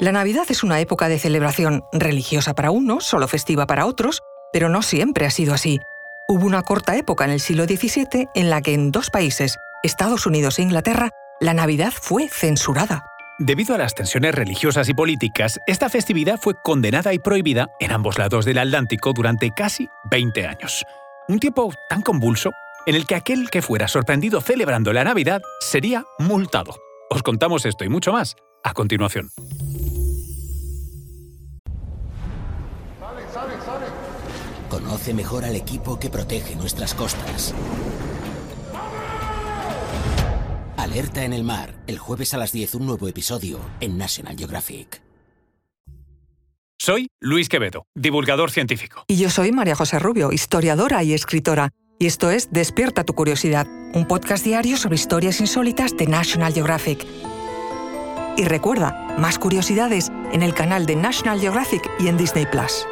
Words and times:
La 0.00 0.12
Navidad 0.12 0.44
es 0.48 0.62
una 0.62 0.78
época 0.78 1.08
de 1.08 1.18
celebración 1.18 1.82
religiosa 1.92 2.54
para 2.54 2.70
unos, 2.70 3.04
solo 3.04 3.26
festiva 3.26 3.66
para 3.66 3.84
otros, 3.84 4.22
pero 4.52 4.68
no 4.68 4.82
siempre 4.82 5.26
ha 5.26 5.30
sido 5.30 5.54
así. 5.54 5.80
Hubo 6.28 6.46
una 6.46 6.62
corta 6.62 6.96
época 6.96 7.24
en 7.24 7.32
el 7.32 7.40
siglo 7.40 7.64
XVII 7.64 8.28
en 8.32 8.48
la 8.48 8.62
que 8.62 8.74
en 8.74 8.92
dos 8.92 9.10
países, 9.10 9.56
Estados 9.82 10.24
Unidos 10.24 10.60
e 10.60 10.62
Inglaterra, 10.62 11.10
la 11.40 11.52
Navidad 11.52 11.92
fue 11.92 12.28
censurada. 12.28 13.06
Debido 13.40 13.74
a 13.74 13.78
las 13.78 13.96
tensiones 13.96 14.36
religiosas 14.36 14.88
y 14.88 14.94
políticas, 14.94 15.58
esta 15.66 15.88
festividad 15.88 16.38
fue 16.40 16.54
condenada 16.62 17.12
y 17.12 17.18
prohibida 17.18 17.66
en 17.80 17.90
ambos 17.90 18.18
lados 18.18 18.44
del 18.44 18.58
Atlántico 18.58 19.12
durante 19.12 19.50
casi 19.50 19.88
20 20.10 20.46
años. 20.46 20.84
Un 21.26 21.40
tiempo 21.40 21.72
tan 21.88 22.02
convulso 22.02 22.52
en 22.86 22.94
el 22.94 23.04
que 23.04 23.16
aquel 23.16 23.50
que 23.50 23.62
fuera 23.62 23.88
sorprendido 23.88 24.40
celebrando 24.40 24.92
la 24.92 25.02
Navidad 25.02 25.40
sería 25.58 26.04
multado. 26.20 26.76
Os 27.10 27.24
contamos 27.24 27.66
esto 27.66 27.84
y 27.84 27.88
mucho 27.88 28.12
más 28.12 28.36
a 28.62 28.74
continuación. 28.74 29.30
Conoce 34.68 35.14
mejor 35.14 35.44
al 35.44 35.56
equipo 35.56 35.98
que 35.98 36.10
protege 36.10 36.54
nuestras 36.54 36.94
costas. 36.94 37.54
Alerta 40.76 41.24
en 41.24 41.32
el 41.32 41.42
mar, 41.42 41.74
el 41.86 41.98
jueves 41.98 42.34
a 42.34 42.38
las 42.38 42.52
10 42.52 42.76
un 42.76 42.86
nuevo 42.86 43.08
episodio 43.08 43.60
en 43.80 43.96
National 43.96 44.36
Geographic. 44.36 45.02
Soy 46.78 47.08
Luis 47.20 47.48
Quevedo, 47.48 47.86
divulgador 47.94 48.50
científico. 48.50 49.04
Y 49.08 49.16
yo 49.16 49.30
soy 49.30 49.52
María 49.52 49.74
José 49.74 49.98
Rubio, 49.98 50.32
historiadora 50.32 51.02
y 51.02 51.12
escritora. 51.12 51.70
Y 51.98 52.06
esto 52.06 52.30
es 52.30 52.50
Despierta 52.52 53.04
tu 53.04 53.14
curiosidad, 53.14 53.66
un 53.94 54.06
podcast 54.06 54.44
diario 54.44 54.76
sobre 54.76 54.96
historias 54.96 55.40
insólitas 55.40 55.96
de 55.96 56.06
National 56.06 56.52
Geographic. 56.52 57.04
Y 58.36 58.44
recuerda, 58.44 59.16
más 59.18 59.38
curiosidades 59.38 60.10
en 60.32 60.42
el 60.42 60.54
canal 60.54 60.86
de 60.86 60.94
National 60.94 61.40
Geographic 61.40 61.90
y 61.98 62.06
en 62.06 62.16
Disney 62.16 62.46
Plus. 62.46 62.86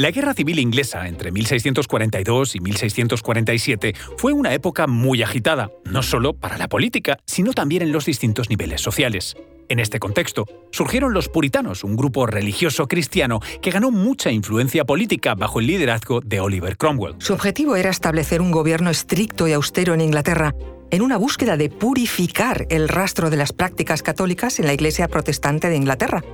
La 0.00 0.12
Guerra 0.12 0.32
Civil 0.32 0.58
Inglesa 0.58 1.06
entre 1.08 1.30
1642 1.30 2.56
y 2.56 2.60
1647 2.60 3.94
fue 4.16 4.32
una 4.32 4.54
época 4.54 4.86
muy 4.86 5.22
agitada, 5.22 5.70
no 5.84 6.02
solo 6.02 6.32
para 6.32 6.56
la 6.56 6.70
política, 6.70 7.18
sino 7.26 7.52
también 7.52 7.82
en 7.82 7.92
los 7.92 8.06
distintos 8.06 8.48
niveles 8.48 8.80
sociales. 8.80 9.36
En 9.68 9.78
este 9.78 9.98
contexto, 9.98 10.46
surgieron 10.72 11.12
los 11.12 11.28
puritanos, 11.28 11.84
un 11.84 11.96
grupo 11.96 12.24
religioso 12.24 12.88
cristiano 12.88 13.40
que 13.60 13.72
ganó 13.72 13.90
mucha 13.90 14.30
influencia 14.30 14.86
política 14.86 15.34
bajo 15.34 15.60
el 15.60 15.66
liderazgo 15.66 16.22
de 16.22 16.40
Oliver 16.40 16.78
Cromwell. 16.78 17.16
Su 17.18 17.34
objetivo 17.34 17.76
era 17.76 17.90
establecer 17.90 18.40
un 18.40 18.52
gobierno 18.52 18.88
estricto 18.88 19.48
y 19.48 19.52
austero 19.52 19.92
en 19.92 20.00
Inglaterra, 20.00 20.54
en 20.90 21.02
una 21.02 21.18
búsqueda 21.18 21.58
de 21.58 21.68
purificar 21.68 22.66
el 22.70 22.88
rastro 22.88 23.28
de 23.28 23.36
las 23.36 23.52
prácticas 23.52 24.02
católicas 24.02 24.60
en 24.60 24.66
la 24.66 24.72
Iglesia 24.72 25.08
protestante 25.08 25.68
de 25.68 25.76
Inglaterra. 25.76 26.24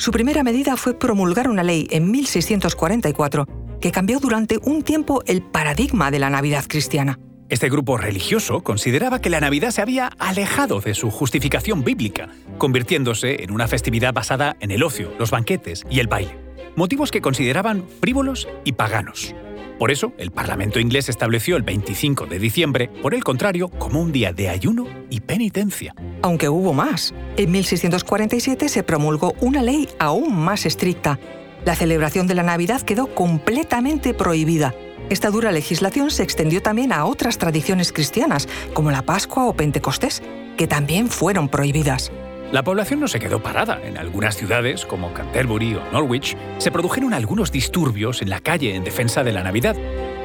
Su 0.00 0.12
primera 0.12 0.42
medida 0.42 0.78
fue 0.78 0.98
promulgar 0.98 1.46
una 1.46 1.62
ley 1.62 1.86
en 1.90 2.10
1644 2.10 3.46
que 3.82 3.92
cambió 3.92 4.18
durante 4.18 4.56
un 4.62 4.80
tiempo 4.82 5.22
el 5.26 5.42
paradigma 5.42 6.10
de 6.10 6.18
la 6.18 6.30
Navidad 6.30 6.64
cristiana. 6.66 7.18
Este 7.50 7.68
grupo 7.68 7.98
religioso 7.98 8.62
consideraba 8.62 9.20
que 9.20 9.28
la 9.28 9.40
Navidad 9.40 9.72
se 9.72 9.82
había 9.82 10.06
alejado 10.18 10.80
de 10.80 10.94
su 10.94 11.10
justificación 11.10 11.84
bíblica, 11.84 12.30
convirtiéndose 12.56 13.44
en 13.44 13.50
una 13.50 13.68
festividad 13.68 14.14
basada 14.14 14.56
en 14.60 14.70
el 14.70 14.84
ocio, 14.84 15.12
los 15.18 15.30
banquetes 15.30 15.84
y 15.90 16.00
el 16.00 16.06
baile, 16.06 16.34
motivos 16.76 17.10
que 17.10 17.20
consideraban 17.20 17.84
frívolos 18.00 18.48
y 18.64 18.72
paganos. 18.72 19.34
Por 19.80 19.90
eso, 19.90 20.12
el 20.18 20.30
Parlamento 20.30 20.78
inglés 20.78 21.08
estableció 21.08 21.56
el 21.56 21.62
25 21.62 22.26
de 22.26 22.38
diciembre, 22.38 22.90
por 23.00 23.14
el 23.14 23.24
contrario, 23.24 23.70
como 23.70 24.02
un 24.02 24.12
día 24.12 24.30
de 24.30 24.50
ayuno 24.50 24.86
y 25.08 25.20
penitencia. 25.20 25.94
Aunque 26.20 26.50
hubo 26.50 26.74
más. 26.74 27.14
En 27.38 27.50
1647 27.50 28.68
se 28.68 28.82
promulgó 28.82 29.32
una 29.40 29.62
ley 29.62 29.88
aún 29.98 30.36
más 30.36 30.66
estricta. 30.66 31.18
La 31.64 31.74
celebración 31.74 32.26
de 32.26 32.34
la 32.34 32.42
Navidad 32.42 32.82
quedó 32.82 33.14
completamente 33.14 34.12
prohibida. 34.12 34.74
Esta 35.08 35.30
dura 35.30 35.50
legislación 35.50 36.10
se 36.10 36.24
extendió 36.24 36.60
también 36.60 36.92
a 36.92 37.06
otras 37.06 37.38
tradiciones 37.38 37.90
cristianas, 37.90 38.50
como 38.74 38.90
la 38.90 39.00
Pascua 39.00 39.46
o 39.46 39.54
Pentecostés, 39.54 40.22
que 40.58 40.66
también 40.66 41.08
fueron 41.08 41.48
prohibidas. 41.48 42.12
La 42.52 42.64
población 42.64 42.98
no 42.98 43.06
se 43.06 43.20
quedó 43.20 43.40
parada. 43.40 43.80
En 43.84 43.96
algunas 43.96 44.36
ciudades, 44.36 44.84
como 44.84 45.14
Canterbury 45.14 45.76
o 45.76 45.84
Norwich, 45.92 46.36
se 46.58 46.72
produjeron 46.72 47.14
algunos 47.14 47.52
disturbios 47.52 48.22
en 48.22 48.30
la 48.30 48.40
calle 48.40 48.74
en 48.74 48.82
defensa 48.82 49.22
de 49.22 49.32
la 49.32 49.44
Navidad. 49.44 49.76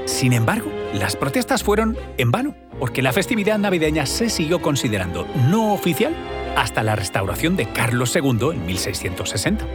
Sin 0.06 0.34
embargo, 0.34 0.72
las 0.94 1.16
protestas 1.16 1.62
fueron 1.62 1.96
en 2.18 2.32
vano, 2.32 2.56
porque 2.80 3.04
la 3.04 3.14
festividad 3.14 3.60
navideña 3.60 4.08
se 4.08 4.32
siguió 4.32 4.60
considerando 4.60 5.28
no 5.50 5.74
oficial 5.74 6.16
hasta 6.58 6.82
la 6.82 6.96
restauración 6.96 7.56
de 7.56 7.72
Carlos 7.72 8.16
II 8.16 8.50
en 8.54 8.66
1660. 8.66 9.66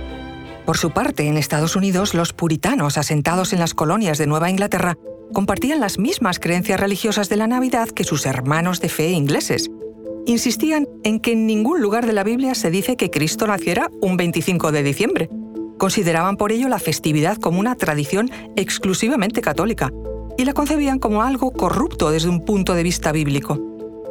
Por 0.66 0.77
su 0.77 0.91
parte, 0.91 1.28
en 1.28 1.37
Estados 1.37 1.77
Unidos, 1.77 2.15
los 2.15 2.33
puritanos 2.33 2.99
asentados 2.99 3.53
en 3.53 3.60
las 3.60 3.75
colonias 3.75 4.19
de 4.19 4.27
Nueva 4.27 4.50
Inglaterra 4.50 4.97
compartían 5.33 5.78
las 5.78 6.00
mismas 6.00 6.41
creencias 6.41 6.81
religiosas 6.81 7.28
de 7.28 7.37
la 7.37 7.47
Navidad 7.47 7.89
que 7.91 8.03
sus 8.03 8.27
hermanos 8.27 8.81
de 8.81 8.89
fe 8.89 9.10
ingleses 9.10 9.71
insistían 10.26 10.86
en 11.04 11.20
que 11.20 11.32
en 11.32 11.47
ningún 11.47 11.81
lugar 11.81 12.06
de 12.06 12.12
la 12.12 12.25
Biblia 12.25 12.54
se 12.54 12.70
dice 12.70 12.97
que 12.97 13.10
Cristo 13.10 13.47
naciera 13.47 13.91
un 14.00 14.16
25 14.16 14.72
de 14.72 14.82
diciembre. 14.82 15.31
Consideraban 15.78 16.36
por 16.36 16.53
ello 16.53 16.69
la 16.69 16.78
festividad 16.78 17.38
como 17.38 17.60
una 17.60 17.75
tradición 17.75 18.30
exclusivamente 18.56 19.41
católica 19.41 19.91
y 20.36 20.44
la 20.44 20.53
concebían 20.53 20.98
como 20.98 21.22
algo 21.22 21.53
corrupto 21.53 22.10
desde 22.10 22.28
un 22.28 22.44
punto 22.44 22.75
de 22.75 22.82
vista 22.82 23.12
bíblico. 23.12 23.59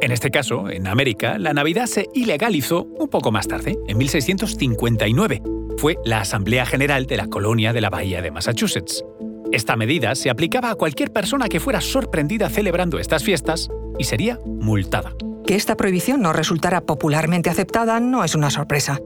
En 0.00 0.12
este 0.12 0.30
caso, 0.30 0.70
en 0.70 0.86
América, 0.86 1.38
la 1.38 1.52
Navidad 1.52 1.86
se 1.86 2.08
ilegalizó 2.14 2.84
un 2.98 3.08
poco 3.08 3.30
más 3.30 3.46
tarde, 3.48 3.76
en 3.86 3.98
1659. 3.98 5.42
Fue 5.76 5.96
la 6.04 6.20
Asamblea 6.20 6.64
General 6.64 7.06
de 7.06 7.16
la 7.18 7.26
Colonia 7.26 7.72
de 7.72 7.82
la 7.82 7.90
Bahía 7.90 8.22
de 8.22 8.30
Massachusetts. 8.30 9.04
Esta 9.52 9.76
medida 9.76 10.14
se 10.14 10.30
aplicaba 10.30 10.70
a 10.70 10.74
cualquier 10.74 11.12
persona 11.12 11.48
que 11.48 11.60
fuera 11.60 11.80
sorprendida 11.80 12.48
celebrando 12.48 12.98
estas 12.98 13.24
fiestas 13.24 13.68
y 13.98 14.04
sería 14.04 14.38
multada. 14.46 15.12
Que 15.50 15.56
esta 15.56 15.76
prohibición 15.76 16.22
no 16.22 16.32
resultara 16.32 16.82
popularmente 16.82 17.50
aceptada 17.50 17.98
no 17.98 18.22
es 18.22 18.36
una 18.36 18.50
sorpresa. 18.50 19.00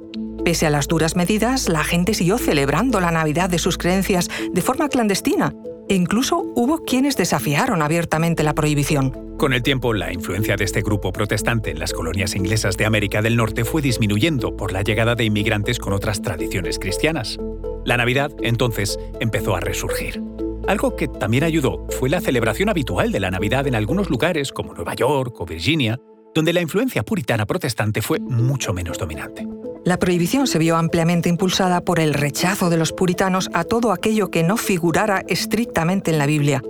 Pese 0.44 0.66
a 0.66 0.70
las 0.70 0.88
duras 0.88 1.16
medidas, 1.16 1.70
la 1.70 1.82
gente 1.84 2.12
siguió 2.12 2.36
celebrando 2.36 3.00
la 3.00 3.10
Navidad 3.10 3.48
de 3.48 3.58
sus 3.58 3.78
creencias 3.78 4.28
de 4.52 4.60
forma 4.60 4.90
clandestina 4.90 5.54
e 5.88 5.94
incluso 5.94 6.42
hubo 6.54 6.84
quienes 6.84 7.16
desafiaron 7.16 7.80
abiertamente 7.80 8.42
la 8.42 8.52
prohibición. 8.52 9.36
Con 9.38 9.54
el 9.54 9.62
tiempo, 9.62 9.94
la 9.94 10.12
influencia 10.12 10.56
de 10.56 10.64
este 10.64 10.82
grupo 10.82 11.12
protestante 11.12 11.70
en 11.70 11.78
las 11.78 11.94
colonias 11.94 12.36
inglesas 12.36 12.76
de 12.76 12.84
América 12.84 13.22
del 13.22 13.36
Norte 13.36 13.64
fue 13.64 13.80
disminuyendo 13.80 14.54
por 14.54 14.70
la 14.70 14.82
llegada 14.82 15.14
de 15.14 15.24
inmigrantes 15.24 15.78
con 15.78 15.94
otras 15.94 16.20
tradiciones 16.20 16.78
cristianas. 16.78 17.38
La 17.86 17.96
Navidad, 17.96 18.30
entonces, 18.42 18.98
empezó 19.18 19.56
a 19.56 19.60
resurgir. 19.60 20.22
Algo 20.68 20.94
que 20.94 21.08
también 21.08 21.44
ayudó 21.44 21.86
fue 21.98 22.10
la 22.10 22.20
celebración 22.20 22.68
habitual 22.68 23.12
de 23.12 23.20
la 23.20 23.30
Navidad 23.30 23.66
en 23.66 23.74
algunos 23.74 24.10
lugares 24.10 24.52
como 24.52 24.74
Nueva 24.74 24.92
York 24.94 25.40
o 25.40 25.46
Virginia, 25.46 25.98
donde 26.34 26.52
la 26.52 26.60
influencia 26.60 27.02
puritana 27.02 27.46
protestante 27.46 28.02
fue 28.02 28.18
mucho 28.20 28.72
menos 28.72 28.98
dominante. 28.98 29.46
La 29.84 29.98
prohibición 29.98 30.46
se 30.46 30.58
vio 30.58 30.76
ampliamente 30.76 31.28
impulsada 31.28 31.82
por 31.82 32.00
el 32.00 32.14
rechazo 32.14 32.70
de 32.70 32.78
los 32.78 32.92
puritanos 32.92 33.50
a 33.52 33.64
todo 33.64 33.92
aquello 33.92 34.30
que 34.30 34.42
no 34.42 34.56
figurara 34.56 35.22
estrictamente 35.28 36.10
en 36.10 36.18
la 36.18 36.26
Biblia, 36.26 36.62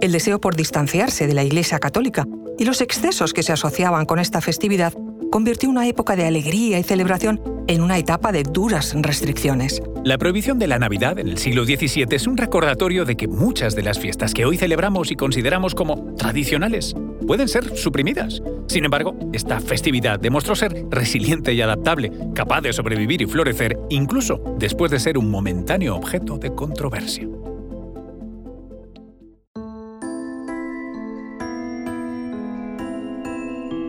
el 0.00 0.12
deseo 0.12 0.40
por 0.40 0.56
distanciarse 0.56 1.26
de 1.26 1.34
la 1.34 1.44
Iglesia 1.44 1.78
católica 1.78 2.26
y 2.58 2.64
los 2.64 2.80
excesos 2.80 3.32
que 3.32 3.42
se 3.42 3.52
asociaban 3.52 4.04
con 4.04 4.18
esta 4.18 4.40
festividad 4.40 4.92
convirtió 5.30 5.68
una 5.68 5.86
época 5.86 6.16
de 6.16 6.26
alegría 6.26 6.78
y 6.78 6.82
celebración 6.82 7.40
en 7.68 7.82
una 7.82 7.98
etapa 7.98 8.32
de 8.32 8.42
duras 8.42 8.94
restricciones. 8.96 9.82
La 10.04 10.18
prohibición 10.18 10.58
de 10.58 10.66
la 10.66 10.78
Navidad 10.78 11.18
en 11.18 11.28
el 11.28 11.38
siglo 11.38 11.64
XVII 11.64 12.06
es 12.10 12.26
un 12.26 12.36
recordatorio 12.36 13.04
de 13.04 13.16
que 13.16 13.28
muchas 13.28 13.74
de 13.74 13.82
las 13.82 13.98
fiestas 13.98 14.34
que 14.34 14.44
hoy 14.44 14.56
celebramos 14.56 15.10
y 15.10 15.16
consideramos 15.16 15.74
como 15.74 16.14
tradicionales 16.16 16.94
pueden 17.26 17.48
ser 17.48 17.76
suprimidas. 17.76 18.42
Sin 18.68 18.84
embargo, 18.84 19.16
esta 19.32 19.60
festividad 19.60 20.18
demostró 20.18 20.54
ser 20.54 20.86
resiliente 20.90 21.52
y 21.52 21.60
adaptable, 21.60 22.12
capaz 22.34 22.60
de 22.60 22.72
sobrevivir 22.72 23.22
y 23.22 23.26
florecer 23.26 23.78
incluso 23.90 24.40
después 24.58 24.90
de 24.90 25.00
ser 25.00 25.18
un 25.18 25.30
momentáneo 25.30 25.96
objeto 25.96 26.38
de 26.38 26.54
controversia. 26.54 27.26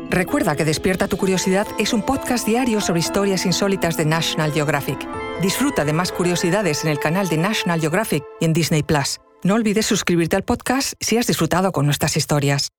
Recuerda 0.10 0.56
que 0.56 0.66
Despierta 0.66 1.08
tu 1.08 1.18
Curiosidad 1.18 1.68
es 1.78 1.94
un 1.94 2.02
podcast 2.02 2.48
diario 2.48 2.82
sobre 2.82 3.02
historias 3.02 3.46
insólitas 3.46 3.98
de 3.98 4.06
National 4.06 4.52
Geographic. 4.52 4.98
Disfruta 5.44 5.86
de 5.86 5.94
más 5.94 6.12
curiosidades 6.12 6.84
en 6.84 6.90
el 6.90 6.98
canal 6.98 7.28
de 7.28 7.38
National 7.38 7.80
Geographic 7.80 8.24
y 8.40 8.46
en 8.46 8.54
Disney 8.54 8.82
Plus. 8.82 9.20
No 9.44 9.54
olvides 9.54 9.86
suscribirte 9.86 10.36
al 10.36 10.44
podcast 10.44 10.94
si 11.00 11.18
has 11.18 11.28
disfrutado 11.28 11.72
con 11.72 11.86
nuestras 11.86 12.18
historias. 12.18 12.70